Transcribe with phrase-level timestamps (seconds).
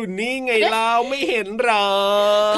[0.00, 1.88] อยู่นี่ไงเราไม่เห็นหรอ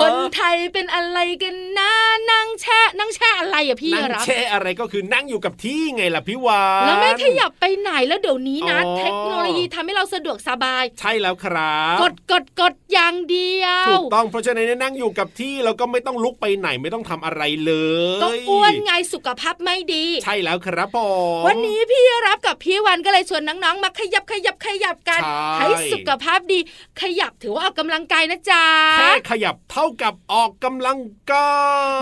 [0.01, 1.93] คนไทยเป็นอะไรกันนะ
[2.31, 17.73] นั่งแช่นั่งแช่อะไรอะพี่นั่งรับแช่อะไรก็คือนั่งอยู่กับที่ไงล่ะพี่วานแล้วไม่ขยับไปไหนแล้วเดี๋ยวนี้นะอ๋อเทคโนโลยีทำให้เราสะดวกสบาย ใช่แล้วครับ กดกดกดอย่างเดียวถูกต้องเพราะฉะนั้นเนี่ยนั่งอยู่กับที่แล้วก็ไม่ต้องลุกไปไหนไม่ต้องทำอะไรเล
[18.19, 20.99] ยก็อ้วนไงสุขภาพไม่ดี ใช่แล้วครับผ
[21.41, 26.59] มวันนี้พี่รับกับพี่วันก็เลยชวนน้องๆมาขยับขยับขยับกันใช่ให้สุขภาพดี
[27.01, 28.65] ขยับถือว่าออกกำลังกายนะจ๊ะ
[28.99, 30.99] แค่ขยับเท่ากับออกกำลัง
[31.33, 31.53] กา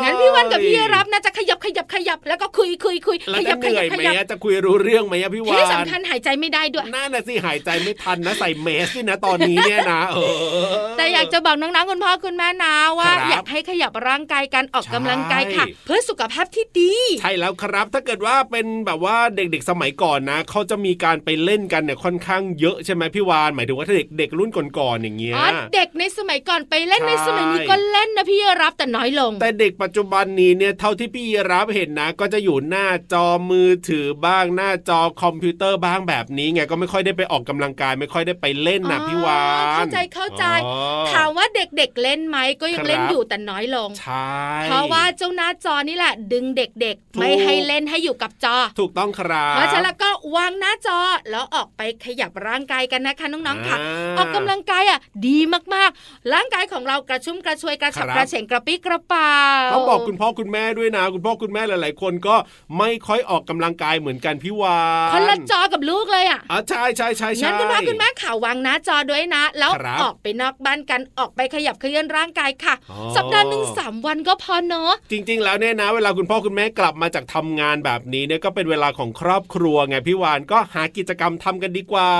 [0.00, 39.44] ยงั้นพี่วันกับพี่รับนะจะขยับขยับขยับแล้วก็คุยคุยคุยแล้วขจะยับเหขนื่ยัอยบขไหมยับอะจะคุยรู้เรื่องไหมอะพี่วานที่สำคัญหายใจไม่ได้ด้วยน่าน่ะสิหายใจไม่ทันนะใส่เมสสินะตอนนี้เนี่ยนะเออแต่อยากจะบอกน้องๆคุณพ่อคุณแม่นะว่าครับอยากให้ขยับร่างกายกันออกใช่กำลังกายค่ะ เพื่อสุขภาพที่ดี ใช่แล้วครับ ถ้าเกิดว่าเป็นแบบว่าเด็กๆสมัยก่อนนะเขาจะมีการไปเล่นกันเนี่ยค่อนข้างเยอะใช่ไหมพี่วานหมายถึงว่าถ้าเด็กเด็กรุ่นก่อนๆอย่างเงี้ยอ๋อเด็กในสมัยก่อนไปเล่นใช่ในสมัยนี้ก็เล่นนะพี่รับแต่น้อยลง แต่เด็กปัจจุบันนี้เนี่ยเท่าที่พี่รับเห็นนะ ก็จะอยู่หน้าจอมือถือบ้างหน้าจอคอมพิวเตอร์บ้างแบบนี้ไงก็ไม่ค่อยได้ไปออกกำลังกาย ไม่ค่อยได้ไปเล่นนะอ๋อพี่วา
[39.75, 40.75] นเข้าใจเข้าใจอ๋อ
[41.12, 44.34] ถามว่าเด็กๆเล่นไหมก็ยังครับเล่นอยู่แต่น้อยลงใช่
[44.64, 50.99] เพราะว่าเจ้าหน้าจอนี่แหละ ดึงเด็กถูกๆไม่ให้เล่นให้อยู่กับจอ ถูกต้องครับเพราะฉะนั้นแล้วก็วางหน้าจอ
[51.31, 55.39] แล้วออกไปขยับร่างกายกันนะคะน้องๆค่ะาออกกำลังกายอะดี
[55.75, 59.35] มากๆ ร่างกายของเรากระชุ่มกระชวยกระฉับครับกระเฉงกระปี้กระเป๋า
[59.73, 62.37] ต้องบอกคุณพ่อคุณแม่ด้วยนะ คุณพ่อคุณแม่หลาย ๆ คนก็
[62.79, 64.79] ไม่ค่อยออกกำลังกายเหมือนกันพี่วา
[65.11, 82.11] นคนละจอกับลูกเลยอะอะใช่ใช่ใช่ใช่งั้นคุณพ่อคุณแม่ข่าววางหน้าจอด้วยนะ แล้วครับออกไปนอกบ้านกันออกไปขยับเขยื้อนร่างกายค่ะอ๋อสัปดาห์หนึ่งสามวันก็พอเนอะจริง ๆ แล้วเนี่ยนะ เวลาคุณพ่อคุณแม่กลับมาจากทำงานแบบนี้เนี่ยก็เป็นเวลาของครอบครัวไงพี่วานก็หากิจกรรมทำกันดีกว่า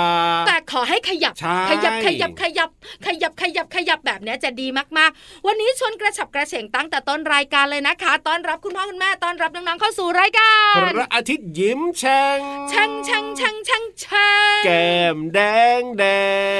[0.47, 2.69] แต่ขอให้ขยับใช่ขยับขยับขยับ
[3.05, 4.67] ขยับขยับขยับแบบเนี้ยจะดี
[4.97, 12.39] มากๆ วันนี้ชวนกระฉับกระเฉงตั้งแต่ต้นรายการเลยนะคะต้อนรับคุณพ่อคุณแม่ต้อนรับน้องๆเข้าสู่รายการพระอาทิตย์ยิ้มแฉ่ง
[12.71, 14.29] ช่างช่างช่างช่างช่า
[14.59, 15.39] งแก้มแด
[15.79, 16.03] งแด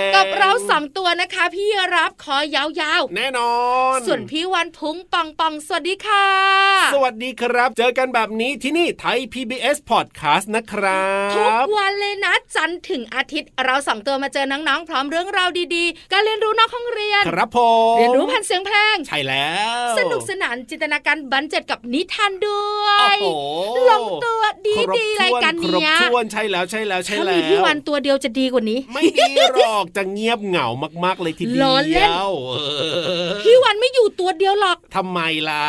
[0.10, 2.64] งกับเราสองตัวนะคะ พี่รับคอยา
[3.00, 3.54] วแน่นอ
[3.96, 6.28] นๆส่วนพี่วันพุงปองปองสวัสดีค่ะ
[6.94, 17.60] สวัสดีครับ เจอกันแบบนี้ที่นี่ไทย PBS Podcast นะครับทุกวันเลยนะจันทร์ถึงอาทิตย์เราสองตัวมาเจอน้องๆพร้อมเรื่องราวดีๆการเรียนรู้นอกห้องเรียน ครับผ
[17.94, 19.50] มเรียนรู้ผ่านเสียงเพลง ใช่แล้
[19.92, 30.68] ว สนุกสนานจินตนาการบันเจิดกับนิทานด้วโอ้ยโหลงตัวดีครบดีถ้วนรายการครบเนี้ยถ้วนใช่แล้วใช่แล้วใช่ถ้าแล้วมีพี่วันตัวเดียวจะดีกว่านี้ ไม่ดีหรอกจะเงียบเหงา
[31.04, 32.56] มาก ๆ เลยทีเดีล้อเล่นยวเอ
[33.28, 35.20] อพี่วันไม่อยู่ตัวเดียวหรอกทำไม
[35.50, 35.66] ล่ะ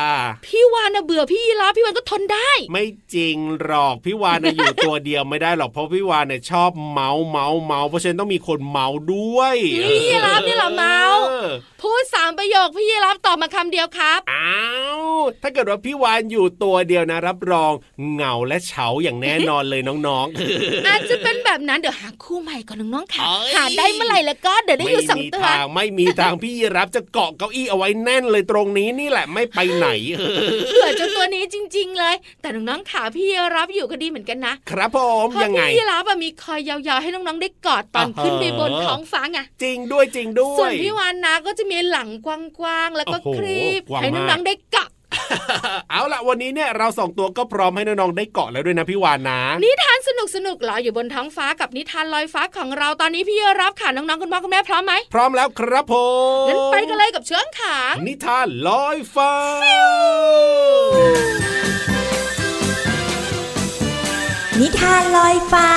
[0.47, 2.85] พี่วานน่ะเบื่อพี่ยีราฟพี่วันก็ทนได้ ไม่
[3.15, 11.51] จริงหรอกพี่วานน่ะอยู่ตัวเดียวไม่ได้หรอกเพราะพี่วานเนี่ยชอบเม้าท์เม้าท์เม้าท์เพราะฉะนั้นต้องมีคนเม้าท์ด้วยพี่ยีราฟนี่เหรอเม้าท์ออ
[11.83, 14.63] พูดสามประโยคพี่ยีราฟตอบมาคำเดียวครับ อ้า
[14.99, 15.03] ว
[15.43, 17.73] ถ้าเกิดว่าพี่วานอยู่ตัวเดียวนะ รับรอง
[18.13, 29.89] เหงาและเฉาอย่างแน่นอนเลยน้องๆ อาจจะเป็นแบบนั้นเดี๋ยวหาคู่ใหม่ก่อนน้องๆค่ะเอ้ยหาได้เมื่อไหร่แล้วก็เดี๋ยวได้อยู่สองมีตัวทางไม่มีทางพี่ยีราฟจะเกาะเก้าอี้เอาไว้แน่นเลยตรงนี้นี่แหละไม่ไปไหน
[30.73, 42.29] เบื่อเจ้าตัวนี้จริง ๆ เลย แต่น้องๆขาพี่ยีรับอยู่ก็ดีเหมือนกันนะครับผมเพราะยังไงพี่ยีรับอะมีคอยยาวๆให้น้องๆได้กอดตอนอ่าฮะขึ้นไปบนท้องฟ้าไงจริงด้วยจริงด้วย ส่วนพี่วานนะก็จะมีหลังก
[42.63, 44.91] ว้างๆแล้วก็โอ้โหครีบกว้างให้มากน้องๆได้เกาะ
[45.91, 55.95] เอาล่ะวันนี้เนี่ยเราสองตัวก็พร้อมให้น้องๆได้เกาะแล้วด้วยนะพี่วานนะ นิทานสนุกสนุกๆรออยู่บนท้องฟ้ากับนิทานลอยฟ้าของเราตอนนี้พี่ยีรับค่ะน้องๆคุณพ่อคุณแม่พร้อมไหมพร้อมแล้วครับผ
[56.45, 59.33] มงั้นไปกันเลยกับเชื้องขางนิทานลอยฟ้า
[64.61, 65.69] นิทานลอยฟ้า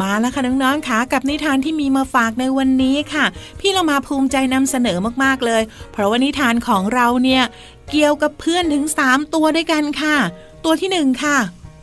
[0.00, 3.24] มาแล้วค่ะน้องๆค่ะกับนิทานที่มีมาฝากในวันนี้ค่ะ
[3.60, 5.62] พี่เรามาภูมิใจนำเสนอมากๆเลย
[5.92, 7.42] เพราะว่านิทานของเราเนี่ย
[7.90, 10.16] เกี่ยวกับเพื่อนถึง 3 ตัวด้วยกันค่ะ
[10.64, 11.36] ตัวที่หนึ่งค่ะ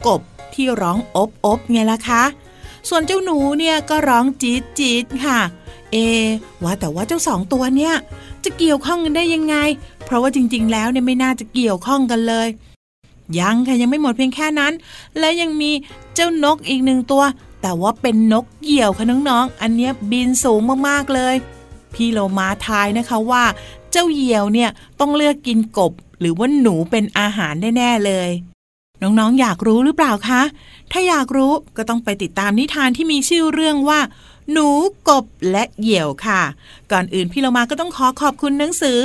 [0.07, 0.21] กบ
[0.53, 2.23] ที่ร้องอบอบไงล่ะคะ
[2.89, 5.39] ส่วนเจ้าหนูเนี่ยก็ร้องจี๊ดจี๊ดค่ะ
[5.91, 5.97] เอ
[6.63, 7.95] ว่าแต่ว่าเจ้าสองตัวเนี่ย
[8.43, 9.55] จะเกี่ยวข้องกันได้ยังไง
[10.05, 12.47] เพราะว่าจริง ๆ แล้วเนี่ยไม่น่าจะเกี่ยวข้องกันเลย
[13.39, 14.73] ยังค่ะยังไม่หมดเพียงแค่นั้น
[15.19, 15.71] และยังมี
[16.15, 17.23] เจ้านกอีกหนึ่งตัว
[17.65, 21.35] แต่ว่าเป็นนกเหยี่ยวค่ะน้องๆ อันเนี้ยบินสูงมากๆเลย
[21.93, 23.43] พี่โลมาทายนะคะว่า
[23.91, 28.29] เจ้าเหยี่ยวเนี่ยต้องเลือกกินกบ หรือว่าหนูเป็นอาหารแน่ๆเลย
[29.01, 30.41] น้องๆ อยากรู้หรือเปล่าคะ
[30.91, 33.99] ถ้าอยากรู้ก็ต้องไปติดตามนิทานที่มีชื่อเรื่องว่า
[34.51, 34.67] หนู
[35.09, 36.41] กบและเหยี่ยวค่ะ
[36.91, 38.97] ก่อนอื่นพี่เรามาก็ต้องขอขอบคุณหนังสือ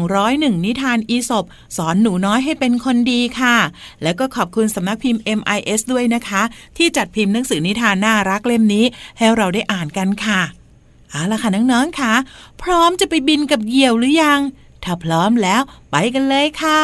[0.00, 1.44] 101 นิทานอีสบ
[1.76, 3.56] สอนหนูน้อยให้เป็นคนดีค่ะ
[4.02, 6.42] แล้วก็ขอบคุณสำนักพิมพ์ MIS ด้วยนะคะ
[6.76, 8.84] ที่จัดพิมพ์หนังสือนิทานน่ารักเล่มนี้
[9.18, 10.40] ให้เราได้อ่านกันค่ะ
[11.10, 12.12] เอาละค่ะน้องๆค่ะ
[12.62, 14.40] พร้อมจะไปบินกับเหยี่ยวหรือยัง
[14.84, 16.82] ถ้าพร้อมแล้วไปกันเลยค่ะ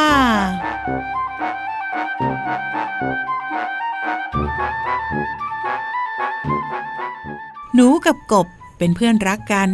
[7.80, 8.46] หนูกับกบ
[8.78, 9.68] เป็นเพื่อนรักกัน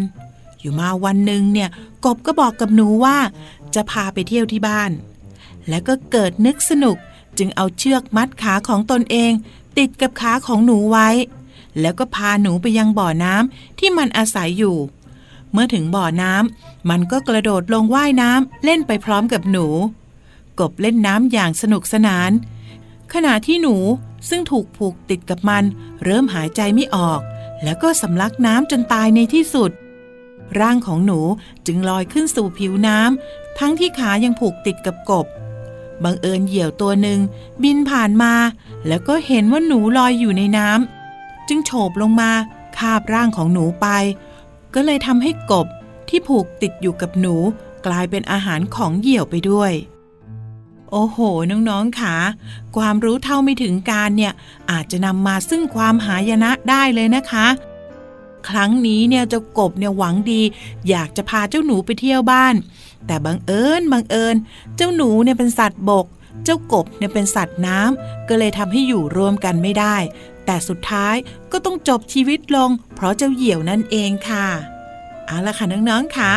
[0.60, 1.70] อยู่มาวันหนึ่งเนี่ย
[2.04, 3.16] กบก็บอกกับหนูว่า
[3.74, 4.90] จะพาไปเที่ยวที่บ้าน
[5.68, 6.96] แล้วก็เกิดนึกสนุก
[7.38, 9.32] จึงเอาเชือกมัดขาของตนเอง
[9.78, 11.08] ติดกับขาของหนูไว้
[11.80, 14.76] แล้วก็พาหนูไปยังบ่อน้ำที่มันอาศัยอยู่
[15.52, 19.66] เมื่อถึงบ่อน้ำมันก็กระโดดลงว่ายน้ำเล่นไปพร้อมกับหนู
[20.60, 22.30] กบเล่นน้ำอย่างสนุกสนาน
[23.12, 23.76] ขณะที่หนู
[24.28, 25.64] ซึ่งถูกผูกติดกับมัน
[26.04, 27.20] เริ่มหายใจไม่ออก
[27.64, 29.70] แล้วก็สำลักน้ำจนตายในที่สุด
[30.60, 31.20] ร่างของหนู
[31.66, 35.26] จึงลอยขึ้นสู่ผิวน้ำทั้งที่ขายังผูกติดกับกบ
[36.04, 37.18] บังเอิญเหยี่ยวตัวหนึ่ง
[37.62, 38.34] บินผ่านมา
[38.86, 42.30] แล้วก็เห็นว่าหนูลอยอยู่ในน้ำจึงโฉบลงมา
[42.78, 43.86] คาบร่างของหนูไป
[44.74, 45.66] ก็เลยทำให้กบ
[46.08, 47.34] ที่ผูกติดอยู่กับหนู
[47.86, 49.72] กลายเป็นอาหารของเหยี่ยวไปด้วย
[50.90, 51.18] โอ้โห
[51.50, 52.16] น้องๆค่ะ
[52.76, 54.32] ความรู้เท่าไม่ถึงการเนี่ย
[54.70, 57.46] อาจจะนำมาซึ่งความหายนะได้เลยนะคะ
[58.48, 60.42] ครั้งนี้เนี่ยเจ้ากบเนี่ยหวังดี
[60.88, 62.54] อยากจะพาเจ้าหนูไปเที่ยวบ้าน
[63.06, 64.36] แต่บังเอิญบังเอิญ
[64.76, 66.06] เจ้าหนูเนี่ยเป็นสัตว์บก
[66.44, 69.96] เจ้ากบเนี่ยเป็นสัตว์น้ำก็เลยทำให้อยู่รวมกันไม่ได้
[70.46, 71.14] แต่สุดท้าย
[71.52, 74.46] ก็ต้องจบชีวิตลง เพราะเจ้าเหี่ยวนั่นเองค่ะ
[75.26, 76.32] เอาละค่ะน้องๆค่ะ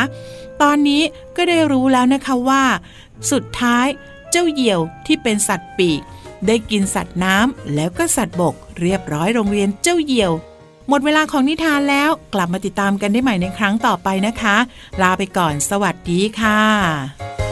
[0.62, 1.02] ตอนนี้
[1.36, 2.62] ก็ได้รู้แล้วนะคะว่า
[3.32, 3.86] สุดท้าย
[4.30, 6.00] เจ้าเหยี่ยวที่เป็นสัตว์ปีก
[6.46, 10.32] ได้กินสัตว์น้ำแล้วก็สัตว์บก เรียบร้อยโรงเรียนเจ้าเหยี่ยว
[10.88, 14.56] หมดเวลาของนิทานแล้วกลับมาติดตามกันได้ใหม่ในครั้งต่อไปนะคะ
[15.02, 17.47] ลาไปก่อนสวัสดีค่ะ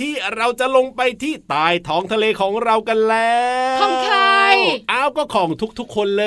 [0.00, 3.38] ที่เราจะลงไปที่ใต้ท้องทะเลของเรากันแล้
[3.76, 4.18] วของใคร
[4.90, 6.24] อ้าวก็ของทุกๆคนเ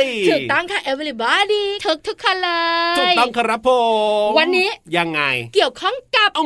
[0.00, 2.50] ยถูกต้องค่ะ everybody ทุกทุกๆคนเล
[2.92, 3.68] ยถูกต้องครับผ
[4.26, 5.20] มวันนี้ยังไง
[5.54, 6.44] เกี่ยวข้องกับอื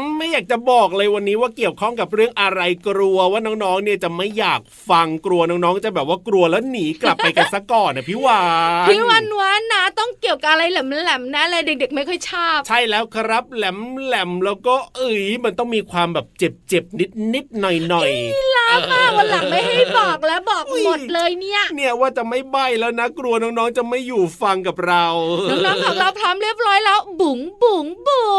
[0.00, 8.42] มไม่อยากจะบอกเลยวันนี้ว่าเกี่ยวข้องกับเรื่องอะไรกลัวว่าน้องๆเนี่ยจะไม่อยากฟังกลัวน้องๆจะแบบว่ากลัวแล้วหนีกลับไปกันซะก่อนนะพี่วา
[8.84, 18.10] นพี่วันวานนะต้องเกี่ยวกับอะไรแหลมๆนะเลยเด็ก ๆ ไม่ค่อยชอบ ใช่แล้วครับแหลมแหลมๆแล้วก็เอ้ยมันต้องมีความแบบเจ็บเจ็บนิดนิดๆหน่อยหน่อย
[18.56, 25.06] ลามาวันหลังไม่ให้บอกแล้วบอกหมดเลยเนี่ย เนี่ยว่าจะไม่ใบแล้วนะกลัวน้องๆจะไม่อยู่ฟังกับเรา
[25.50, 28.36] น้องๆของเราพร้อมเรียบร้อยแล้ว บุ๋งบุ๋งบุ๋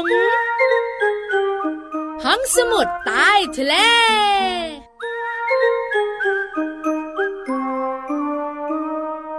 [0.00, 0.02] ง
[2.24, 3.74] ห้องสมุดใต้ทะเล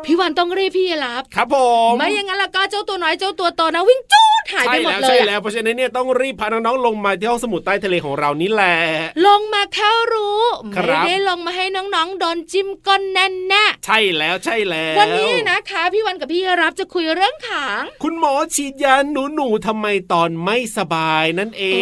[0.05, 1.57] พี่วันต้องรีบพี่รับ ครับผ
[1.89, 8.75] ม ไม่อย่างนั้นแล้วก็เจ้าตัวน้อยเจ้าตัวโตนะวิ่งจูด หายไปใช่หมดแล้วเลใช่ยอะแล้วเพราะฉะนั้นเนี่ยต้องรีบพาน้องๆลงมาที่ห้องสมุดใต้ทะเลของเรานี่แหละ
[9.27, 10.43] ลงมาแค่รู้
[10.77, 21.77] ครัไม่บได้ลงมาให้น้องๆโดนจิ้มก้นแน่แน่ใช่แล้วใช่แล้ววันนี้นะคะ พี่วันกับพี่รับจะคุยเรื่องขาง คุณหมอฉีดยาหนูหนูๆทำไมตอนไม่สบายนั่นเอเอ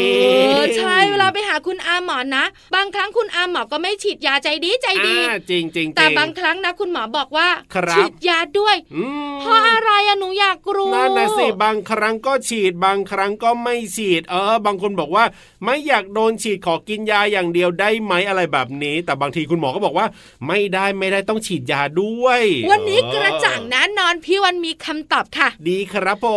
[0.45, 2.43] งอใช่เวลาไปหาคุณอาหมอนะ
[2.75, 15.25] บางครั้งคุณอาหมอก็ไม่ฉีดยาใจดีใจดีอ่าจริงจริงๆแต่บางครั้งนะ คุณหมอบอกว่าครับฉีดยาด้วยอืมเพราะอะไรอะหนูอยากรู้นั่นนะสิบางครั้งก็ฉีดบางครั้งก็ไม่ฉีด เออ บางคนบอกว่า
[15.65, 20.07] ไม่อยากโดนฉีดขอกินยาอย่างเดียวได้ไหมอะไรแบบนี้ แต่บางทีคุณหมอก็บอกว่า
[20.47, 22.41] ไม่ได้ไม่ได้ต้องฉีดยาด้วย
[22.71, 26.27] วันนี้เออกระจ่างแน่นอนพี่วันมีคำตอบค่ะ ดีครับผ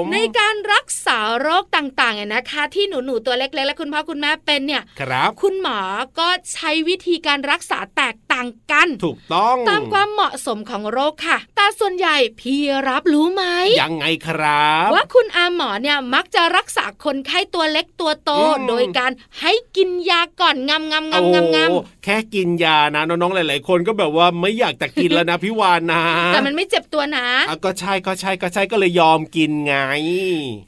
[0.00, 5.80] ม ในการรักษาโรคต่างๆเนี่ยนะคะ ที่หนูหนูๆตัวเล็กๆและคุณพ่อคุณแม่เป็นเนี่ยครับคุณหมอ
[6.18, 12.58] ก็ใช้วิธีการรักษาแตกต่างกัน ถูกต้องตามความเหมาะสมของโรคค่ะ แต่ส่วนใหญ่พี่
[12.88, 13.44] รับรู้ไหม
[13.82, 29.74] ยังไงครับ ว่าคุณอาหมอเนี่ยมักจะรักษาคนไข้ตัวเล็กตัวโตอืมโดยการให้กินยาก่อนงำงำงำงำงโอ้แค่กินยานะน้องๆหลาย ๆ คนก็แบบว่าไม่อยากจะกินแล้วนะพี่วานนะำแต่มันไม่เจ็บตัวนะอะก็ใช่ก็ใช่ก็ใช่ก็เลยยอมกินไง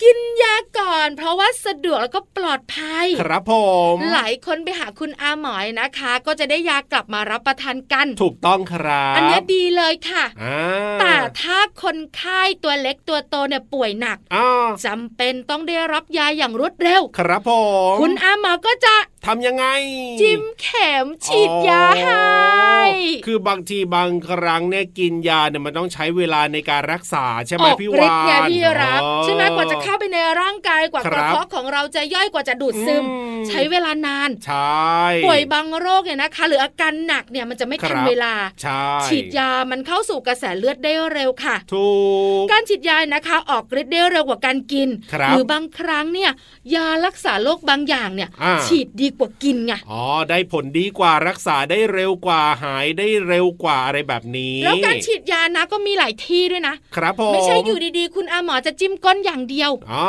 [0.04, 3.54] กินยาก่อน เพราะว่าสะดวกแล้วก็ปลอดภัย ครับผ
[3.94, 10.58] มหลายคนไปหาคุณอาหมอยนะคะ ก็จะได้ยากลับมารับประทานกัน ถูกต้องครับอันเนี้ยดีเลยค่ะอ่า
[11.00, 14.18] แต่ถ้าคนไข้ตัวเล็กตัวโตเนี่ยป่วยหนัก
[14.84, 17.50] อ่าจำเป็นต้องได้รับยาอย่างรวดเร็ว ครับผ
[17.92, 18.94] ม คุณอาหมอก็จะ
[19.26, 19.66] ทำยังไง
[20.20, 22.82] จิ้มเข็มฉีดยาให้
[23.26, 41.88] คือบางทีบางครั้งเนี่ยกินยาเนี่ยมันต้องใช้เวลาในการรักษาใช่ไหมออกพี่ฤวาทธิ์ไงนพี่รับอ๋อใช่ไหมกว่าจะเข้าไปในร่างกายกว่าคกรับระเพาะของเราจะย่อยกว่าจะดูดซึมอืมใช้เวลานานใช่ป่วยบางโรคเนี่ยนะคะ หรืออาการหนักเนี่ยมันจะไม่ทันครับเวลาใช่ฉีดยามันเข้าสู่กระแสเลือดได้เร็วค่ะถู
[42.42, 46.30] กการฉีดยานะคะออกฤทธิ์ได้เร็วกว่าการกินครับหรือบางครั้งเนี่ย
[46.74, 60.08] ยารักษาโรคบางอย่างเนี่ยอ่าฉีดดีกว่ากินไงอ๋อได้ผลดีกว่ารักษาได้เร็วกว่าหายได้เร็วกว่าอะไรแบบนี้ แล้วการฉีดยานะก็มีหลายที่ด้วยนะครับผมไม่ใช่อยู่ดีๆ คุณอาหมอจะจิ้มก้นอย่างเดียวอ๋อ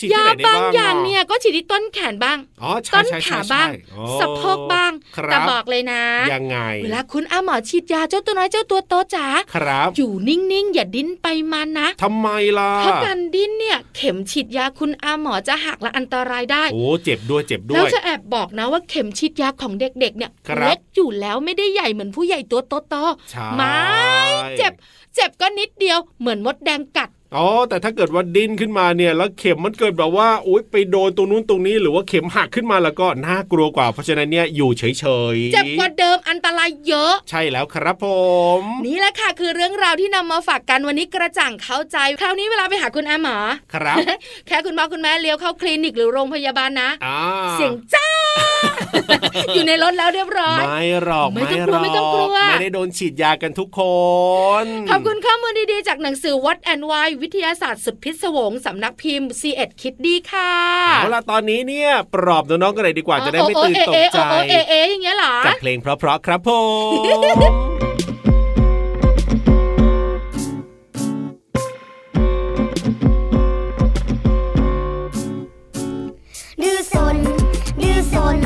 [0.00, 22.94] ฉีดยาที่ไหนได้บางบ้างอย่างเนี่ยก็ฉีดที่ต้นแขนบ้างอ๋อใช่ต้นใช่ใช่ขาใช่บ้างอ๋อสะโพกบ้างครับแต่บอกเลยนะยังไงเวลาคุณอาหมอฉีดยาเจ้าตัวน้อยเจ้าตัวโตจ๋าครับอยู่นิ่งๆอย่าดิ้นไปมานะทำไมล่ะเพราะการดิ้นเนี่ยเข็มฉีดยาคุณอาหมอจะหักและอันตรายได้โอ้เจ็บด้วยเจ็บด้แล้ววยจะแอบบอกนะว่าเข็มฉีดยาของเด็กๆเนี่ยครับเล็กอยู่แล้วไม่ได้ใหญ่เหมือนผู้ใหญ่ตัวโต
[23.30, 23.76] ใช่ๆไม่
[24.58, 24.72] เจ็บ
[25.14, 34.82] เจ็บก็นิดเดียวเหมือนมดแดงกัด อ๋อแต่ถ้าเกิดว่าดิ้นขึ้นมาเนี่ย แล้วเข็มมันเกิดแบบว่าอุ๊ยไปโดนตรงนู้นตรงนี้ หรือว่าเข็มหักขึ้นมาแล้วก็น่ากลัวกว่า เพราะฉะนั้นเนี่ยอยู่เฉ
[35.34, 38.06] ยๆเจ็บกว่าเดิมอันตรายเยอะ ใช่แล้วครับผ
[38.60, 43.36] ม นี่แหละค่ะคือเรื่องราวที่นำมาฝากกันวันนี้กระจ่างเข้าใจ คราวนี้เวลาไปหาคุณอาหมอ
[43.74, 43.98] ครับ
[44.46, 47.18] แค่คุณพ่อคุณแม่เลี้ยวเข้าคลินิกหรือโรงพยาบาลนะอ่า
[47.52, 48.08] เสียงจ้า
[49.54, 53.80] อยู่ในรถแล้วเรียบร้อย ไม่หรอกไม่ต้องกลัวหรไม่ต้องกลัวไม่ได้โดนฉีดยากันทุกค
[54.62, 60.52] นขอบคุณข้อมูลดีๆจากหนังสือ What and Why วิทยาศาสตร์สุดพิศวงสำนักพิมพ์ C ีเอ็ดคิดดีค่ะ
[60.98, 66.50] เอาล่ะตอนนี้เนี่ยปลอบน้องๆกันเลยดีกว่าจะได้ไม่โอ้ตื่นโอ้ตกเอะใจเอะโอ้โอ้เอะเอะอย่างเงี้ยเหรอกับเพลงเพราะๆครับผ
[66.90, 66.92] ม
[76.62, 77.16] ดื้อซน
[77.82, 78.38] ดื้อซน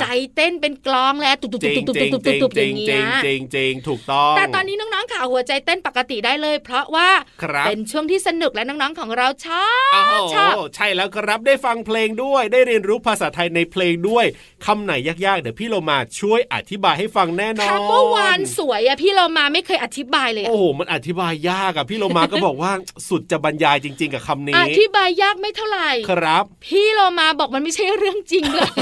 [0.00, 7.08] ใจเต้นเป็นกลองแล้วตุบตุบจริตุงบตุบจริงตุบจตุริบงตุบจอริงย่างจริเงี้งยจริงจริงถูกต้อง แต่ตอนนี้น้องๆข่าวหัวใจเต้นปกติได้เลย เพราะว่า
[7.42, 14.24] ครับเป็นช่วงที่สนุกและน้องๆของเราชอโอ้บโหชอบใช่แล้วครับได้ฟังเพลงด้วย ได้เรียนรู้ภาษาไทยในเพลงด้วย
[14.66, 14.92] คำไหน
[15.26, 22.72] ยากๆ เดี๋ยวพี่เรามาช่วยอธิบายให้ฟังแน่นอนคำว่าวานสวยอะพี่เรามาไม่เคยอธิบายเลยอะโอ้โหมันอธิบายยากอะพี่เรามาก็บอกว่า
[23.08, 28.72] สุดจะบรรยายจริง ๆ กับคำนี้ อธิบายยากไม่เท่าไหร่ครับ พี่เรามาบอกมันไม่ใช่เรื่องจริงเลย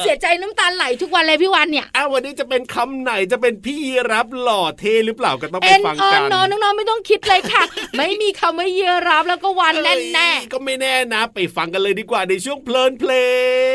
[0.00, 3.78] เสียใจน้ำตาไหลทุกวันเลยพี่วันเนี่ยอ้าววันนี้จะเป็นคำไหนจะเป็นพี่
[4.12, 7.62] รับหล่อเท่หรือเปล่าก็ต้องไปเอ็นฟังออกันนนน้องๆไม่ต้องคิดเลยค่ะ
[7.96, 13.12] ไม่มีคำว่าเยรับแล้วก็วันแน่แน่เอ้ยก็ไม่แน่นะ ไปฟังกันเลยดีกว่าในช่วงเพลินเพล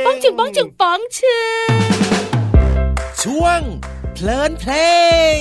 [0.02, 1.44] งป้องจึงป้องจึงป้องชื่อ
[3.24, 3.62] ช่วง
[4.14, 4.74] เพลินเพล
[5.38, 5.40] ง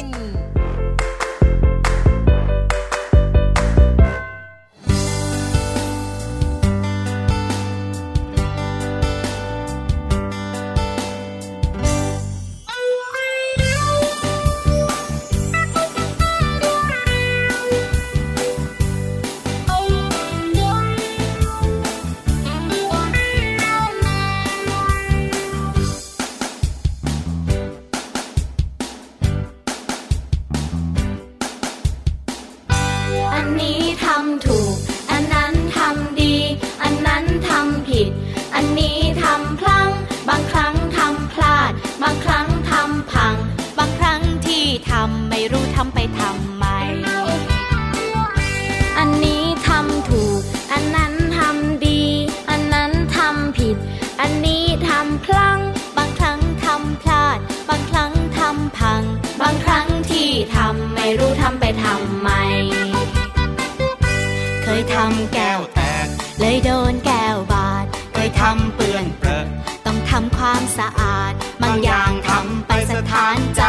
[65.16, 66.06] ำแก้วแตก
[66.40, 69.46] เลยโดนแก้วบาดเคยทำเปื้อนเปรอะ
[69.86, 73.62] ต้องทำความสะอาด บางอย่างทำไปสถานใจ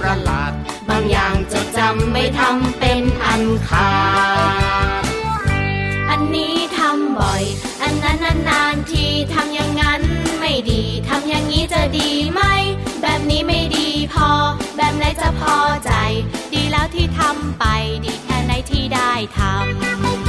[0.00, 0.52] ประหลาด
[0.90, 3.92] บางอย่างจดจำไม่ทำเป็นอันขา
[5.02, 5.04] ด
[6.10, 7.42] อันนี้ทำบ่อย
[7.82, 8.18] อันนั้น
[8.48, 10.02] นานๆทีทำอย่างนั้น
[10.40, 12.42] ไม่ดีทำอย่างนี้จะดีไหม
[13.02, 14.30] แบบนี้ไม่ดีพอ
[14.76, 15.92] แบบไหนจะพอใจ
[16.52, 17.64] ดีแล้วที่ทำไป
[18.04, 20.21] ดีแค่ไหนที่ได้ทอั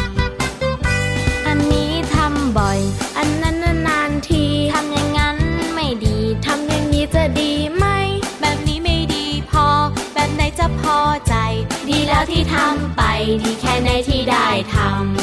[12.43, 13.01] ที่ทำไป
[13.43, 15.22] ดีแค่ไหนที่ได้ทำ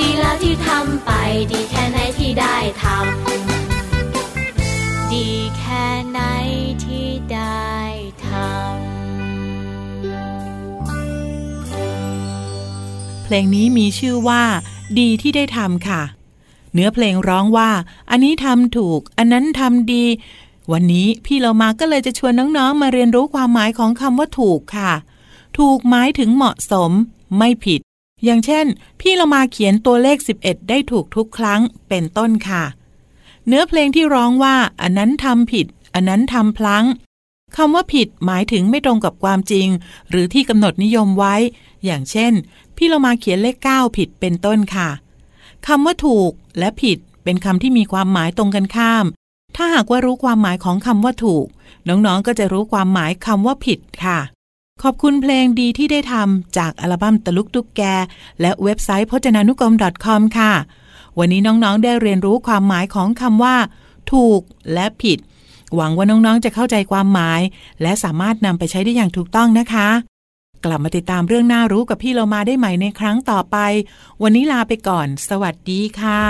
[0.00, 1.10] ดีแล้วที่ทำไป
[1.52, 6.20] ดีแค่ไหนที่ได้ทำดีแค่ไหน
[6.84, 7.68] ที่ได้
[8.26, 8.68] ทำ
[13.24, 14.42] เพลงนี้มีชื่อว่า
[15.00, 16.02] ดีที่ได้ทำค่ะ
[16.72, 17.70] เนื้อเพลงร้องว่า
[18.10, 20.04] อันนี้ทำถูก อันนั้นทำดี
[20.72, 24.92] วันนี้พี่เรามาก็เลยจะชวนน้องๆ มาเรียนรู้ความหมายของคำว่าถูกค่ะ
[25.58, 26.90] ถูกหมายถึงเหมาะสม
[27.38, 27.80] ไม่ผิด
[28.24, 28.66] อย่างเช่น
[29.00, 32.64] พี่เรามาเขียนตัวเลข 11 ได้ถูกทุกครั้งเป็นต้นค่ะ
[33.46, 36.84] เนื้อเพลงที่ร้องว่า อันนั้นทำผิด อันนั้นทำพลั้ง
[37.56, 39.68] คำว่าผิดหมายถึงไม่ตรงกับความจริง
[40.10, 41.34] หรือที่กำหนดนิยมไว้
[41.84, 42.32] อย่างเช่น
[42.76, 44.88] พี่เรามาเขียนเลข 9 ผิดเป็นต้นค่ะ
[45.66, 49.04] คำว่าถูกและผิดเป็นคำที่มีความหมายตรงกันข้าม
[49.56, 51.46] ถ้าหากว่ารู้ความหมายของคำว่าถูก
[51.88, 54.18] น้องๆก็จะรู้ความหมายคำว่าผิดค่ะ
[54.82, 57.82] ขอบคุณเพลงดีที่ได้ทำจากอัลบั้มตะลุกตุกแก
[58.40, 60.52] และเว็บไซต์พจนานุกรม .com ค่ะ
[61.18, 63.56] วันนี้น้องๆได้เรียนรู้ความหมายของคำว่า
[64.12, 64.40] ถูก
[64.72, 65.18] และผิด
[65.74, 67.40] หวังว่าน้องๆจะเข้าใจความหมาย
[67.82, 69.88] และสามารถนำไปใช้ได้อย่างถูกต้องนะคะ
[70.64, 73.56] กลับมาติดตามเรื่องน่ารู้กับพี่เรามาได้ใหม่ในครั้งต่อไป
[74.22, 76.22] วันนี้ลาไปก่อน สวัสดีค่ะ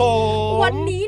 [0.00, 0.02] ผ
[0.50, 1.02] ม วันนี้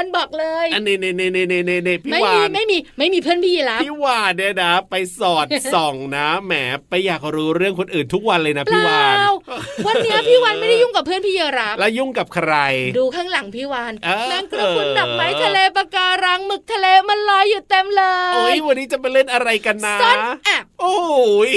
[0.00, 6.52] วันบอกเลยอันนี้เน่เน่เน่เน่เน่เน่พี่ไม่วามีนไม่มีไม่มีเพื่อนพี่รับพี่วานเนี่ยนะ ไปสอดส่องนะแหม
[6.90, 9.16] ไปอยากรู้เรื่องคนอื่นทุกวันเลยนะเปพี่วาล่าน
[9.86, 12.52] วันเนี้ยพี่วันไม่ได้ยุ่งกับเพื่อนพี่เยรับแล้วยุ่งกับใคร
[12.98, 18.02] ดูข้างหลังพี่วานเออแมงกระพรุนดอกไม้ทะเลปะการังหมึกทะเลมันลอยอยู่เต็มเล
[18.34, 20.94] โอ้ยยวันนี้จะไปเล่นอะไรกันนะซ่อนแอบโอ้
[21.50, 21.52] ย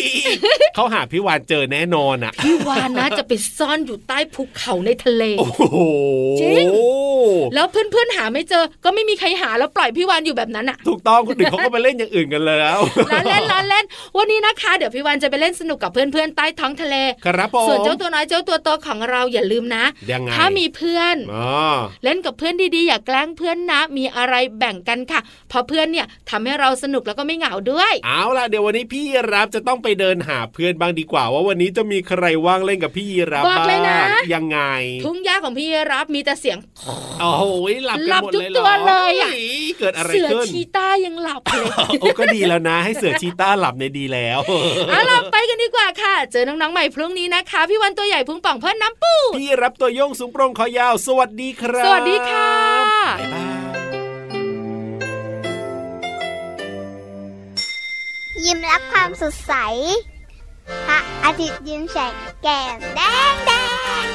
[0.76, 5.62] เขาหาพี่วานเจอแน่นอนอะพี่วานนะจะไปซ่อนอยู่ใต้ภูเขาในทะเลโอ้โห
[6.42, 6.66] จริง
[7.54, 12.80] แล้วเพื่อนๆหาไม่เจอก็ไม่มีใครหาแล้วปล่อยพี่วานอยู่แบบนั้นอะ ถูกต้องคนอื่นเขาก็ไปเล่นอย่างอื่นกันแล้ว
[13.12, 13.86] ล้อเล่นล้อเล่น
[14.18, 21.48] วันนี้นะคะ เดี๋ยวพี่วานจะไปเล่นสนุกกับเพื่อนๆใต้ท้องทะเล ครับผมส่วนเจ้าตัวน้อยเจ้าตัวโตของเราอย่าลืมนะยังไงถ้ามีเพื่อนอ๋อ
[22.04, 25.20] เล่นกับเพื่อนดีๆ อย่าแกล้งเพื่อนนะ มีอะไรแบ่งกันค่ะ
[25.50, 34.60] เพราะเพื่อนเนี่ยทำให้เราสนุกแล้วก็ไม่เหงาด้วย เอาล่ะเดี๋ยววันนี้พี่ยีรับจะต้องไปเดินหาเพื่อนบ้างดีกว่า ว่าวันนี้จะมีใครว่างเล่นกับพี่ยีรับบอกเลยนะบ้างยังไง
[35.06, 36.58] ทุ่งหญ้าของพี่รับมีแต่เสียง
[37.20, 37.44] โอ้โห
[37.86, 39.46] หลับกันหลับหมดทุกเลยตัวเลยอะฮ้
[39.80, 41.66] เกิดอะไรเสือขึ้นชีต้ายังหลับเลย
[42.02, 44.40] โอ้ก็ดีแล้วนะ ให้เสือชีต้าหลับในยดีแล้ว
[44.90, 52.52] เอาล่ะไปกันดีกว่าค่ะ เจอน้องๆใหม่พรุ่งนี้นะคะ พี่วันตัวใหญ่พุงป่องเพื่อนน้ำปูพี่รับตัวโยงสูงโปร่งคอยาว สวัสดีครับ สวัสดีค่ะ
[53.20, 53.64] บ๊ายบาย
[58.46, 59.54] ยิ้มรับความสดใส
[60.88, 63.00] พระอาทิตย์ยิ้มแฉกแก้มแด
[63.32, 63.52] งแด
[64.04, 64.06] ง